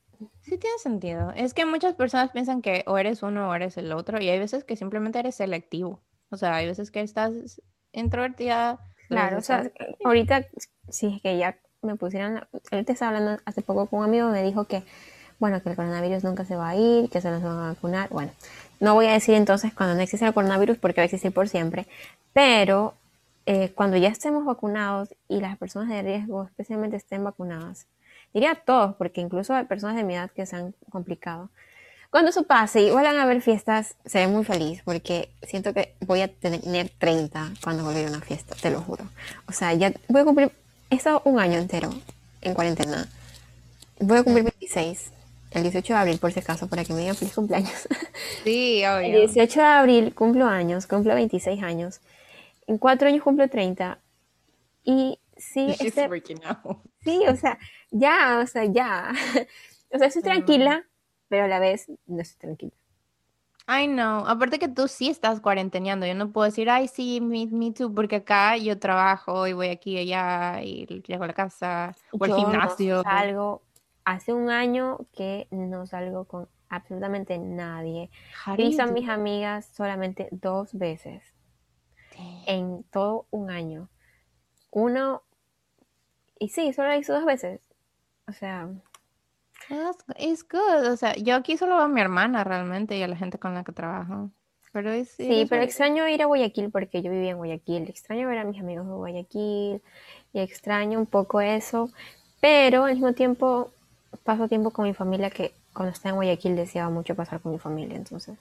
[0.42, 1.32] Sí tiene sentido.
[1.36, 4.40] Es que muchas personas piensan que o eres uno o eres el otro y hay
[4.40, 6.02] veces que simplemente eres selectivo.
[6.30, 7.62] O sea, hay veces que estás
[7.92, 8.80] introvertida.
[9.10, 9.70] Claro, o sea,
[10.04, 10.46] ahorita,
[10.90, 14.06] si es que ya me pusieran, la- él te estaba hablando hace poco con un
[14.06, 14.84] amigo, me dijo que,
[15.40, 18.10] bueno, que el coronavirus nunca se va a ir, que se nos van a vacunar.
[18.10, 18.32] Bueno,
[18.80, 21.48] no voy a decir entonces cuando no existe el coronavirus porque va a existir por
[21.50, 21.88] siempre,
[22.34, 22.94] pero
[23.46, 27.86] eh, cuando ya estemos vacunados y las personas de riesgo especialmente estén vacunadas,
[28.34, 31.50] diría todos, porque incluso hay personas de mi edad que se han complicado.
[32.10, 36.22] Cuando eso pase y vuelvan a haber fiestas, seré muy feliz porque siento que voy
[36.22, 39.04] a tener 30 cuando ir a una fiesta, te lo juro.
[39.48, 40.52] O sea, ya voy a cumplir,
[40.90, 41.90] he estado un año entero
[42.42, 43.08] en cuarentena.
[44.00, 45.12] Voy a cumplir 26,
[45.52, 47.88] el 18 de abril por si acaso, para que me digan feliz cumpleaños.
[48.44, 49.20] Sí, El obvio.
[49.22, 52.02] 18 de abril cumplo años, cumplo 26 años.
[52.68, 54.00] En cuatro años cumplo 30.
[54.84, 56.10] Y sí, este,
[57.04, 57.58] sí, o sea,
[57.92, 59.14] ya, o sea, ya.
[59.94, 60.84] O sea, estoy tranquila,
[61.30, 62.74] pero a la vez no estoy tranquila.
[63.68, 64.26] I know.
[64.28, 66.06] Aparte que tú sí estás cuarenteneando.
[66.06, 69.70] Yo no puedo decir, ay, sí, me, me too, porque acá yo trabajo y voy
[69.70, 72.98] aquí y allá y llego a la casa o al gimnasio.
[72.98, 73.64] no salgo,
[74.04, 78.12] hace un año que no salgo con absolutamente nadie.
[78.56, 81.24] Visto a mis amigas solamente dos veces
[82.46, 83.90] en todo un año.
[84.72, 85.24] Uno,
[86.40, 87.62] y sí, solo la hizo dos veces.
[88.28, 88.70] O sea,
[90.18, 90.92] It's good.
[90.92, 93.54] O sea, yo aquí solo veo a mi hermana realmente y a la gente con
[93.54, 94.32] la que trabajo.
[94.72, 97.90] Pero es, sí, is pero extraño ir a Guayaquil porque yo vivía en Guayaquil.
[97.90, 99.82] Extraño ver a mis amigos de Guayaquil
[100.34, 101.90] y extraño un poco eso.
[102.42, 103.72] Pero al mismo tiempo
[104.24, 107.60] paso tiempo con mi familia que cuando estaba en Guayaquil deseaba mucho pasar con mi
[107.60, 107.96] familia.
[107.96, 108.38] Entonces,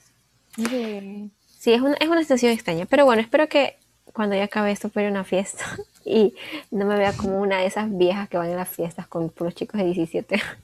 [0.56, 1.30] Sí.
[1.58, 3.76] Sí, es una, es una situación extraña, pero bueno, espero que
[4.12, 5.64] cuando ya acabe esto fuera una fiesta
[6.04, 6.34] y
[6.70, 9.54] no me vea como una de esas viejas que van a las fiestas con puros
[9.54, 10.56] chicos de 17 años.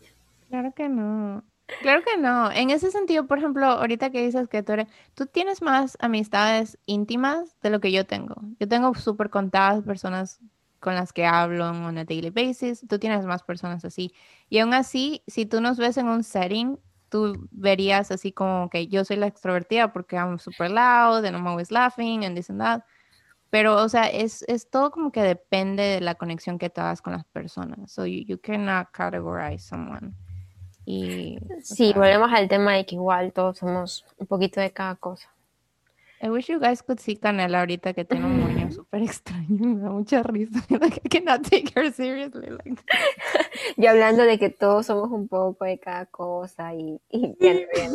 [0.50, 1.44] Claro que no.
[1.80, 2.50] Claro que no.
[2.50, 6.76] En ese sentido, por ejemplo, ahorita que dices que tú eres, tú tienes más amistades
[6.86, 8.34] íntimas de lo que yo tengo.
[8.58, 10.40] Yo tengo súper contadas personas
[10.80, 12.84] con las que hablo on a daily basis.
[12.88, 14.12] Tú tienes más personas así.
[14.48, 18.88] Y aún así, si tú nos ves en un setting, tú verías así como que
[18.88, 22.60] yo soy la extrovertida porque I'm super loud and I'm always laughing and this and
[22.60, 22.82] that.
[23.50, 27.12] Pero, o sea, es, es todo como que depende de la conexión que te con
[27.12, 27.92] las personas.
[27.92, 30.14] So you, you cannot categorize someone.
[30.90, 34.96] Y, Sí, sea, volvemos al tema de que igual todos somos un poquito de cada
[34.96, 35.29] cosa.
[36.22, 39.46] I wish you guys could see Canela ahorita que tiene un moño súper extraño.
[39.48, 40.59] Me da mucha risa.
[40.81, 42.50] Like, I cannot take her seriously.
[42.50, 42.83] Like,
[43.76, 47.92] Y hablando de que todos somos un poco de cada cosa y, y viene bien.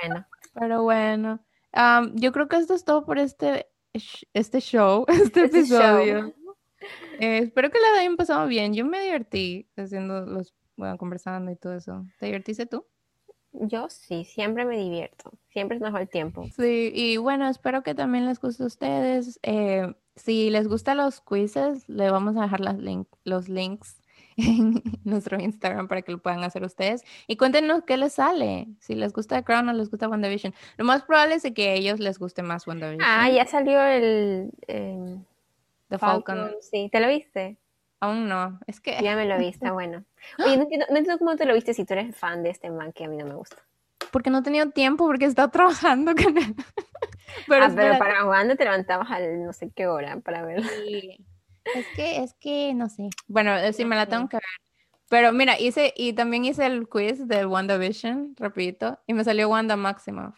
[0.00, 1.40] Bueno, pero bueno,
[1.74, 3.68] um, yo creo que esto es todo por este,
[4.34, 5.98] este show, este Este show.
[6.00, 6.34] episodio.
[7.20, 8.74] Eh, espero que la hayan pasado bien.
[8.74, 12.04] Yo me divertí haciendo los, bueno, conversando y todo eso.
[12.18, 12.84] ¿Te divertiste tú?
[13.54, 15.30] yo sí, siempre me divierto.
[15.50, 16.46] Siempre nos va el tiempo.
[16.56, 19.38] Sí, y bueno, espero que también les guste a ustedes.
[19.42, 24.00] Eh, si les gustan los quizzes, le vamos a dejar las link- los links
[24.38, 27.04] en nuestro Instagram para que lo puedan hacer ustedes.
[27.26, 30.54] Y cuéntenos qué les sale, si les gusta The Crown o les gusta WandaVision.
[30.78, 33.06] Lo más probable es que a ellos les guste más WandaVision.
[33.06, 35.18] Ah, ya salió el eh,
[35.88, 36.38] The Falcon.
[36.38, 36.56] Falcon.
[36.62, 37.58] Sí, ¿te lo viste?
[38.02, 38.58] Aún no.
[38.66, 40.04] Es que Ya me lo viste, bueno.
[40.44, 42.68] Oye, no entiendo, no entiendo cómo te lo viste si tú eres fan de este
[42.68, 43.56] man que a mí no me gusta.
[44.10, 46.54] porque no he tenido tiempo, porque está trabajando con él.
[47.46, 50.68] Pero ah, pero para Wanda te levantabas al no sé qué hora para verlo.
[50.84, 51.24] Sí.
[51.64, 53.08] Es que, es que, no sé.
[53.28, 54.42] Bueno, eh, sí, me la tengo que ver.
[55.08, 59.76] Pero mira, hice, y también hice el quiz de WandaVision, rapidito, y me salió Wanda
[59.76, 60.34] Maximoff.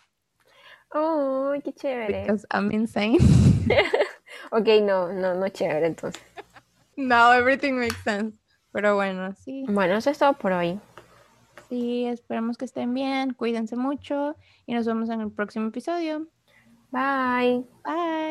[0.92, 2.20] Oh, qué chévere.
[2.20, 3.16] Because I'm insane.
[4.50, 6.22] Ok, no, no, no chévere entonces.
[6.96, 8.36] Now everything makes sense.
[8.72, 9.64] Pero bueno, sí.
[9.68, 10.80] Bueno, eso es todo por hoy.
[11.68, 14.36] Sí, esperamos que estén bien, cuídense mucho
[14.66, 16.28] y nos vemos en el próximo episodio.
[16.90, 17.64] Bye.
[17.84, 18.24] Bye.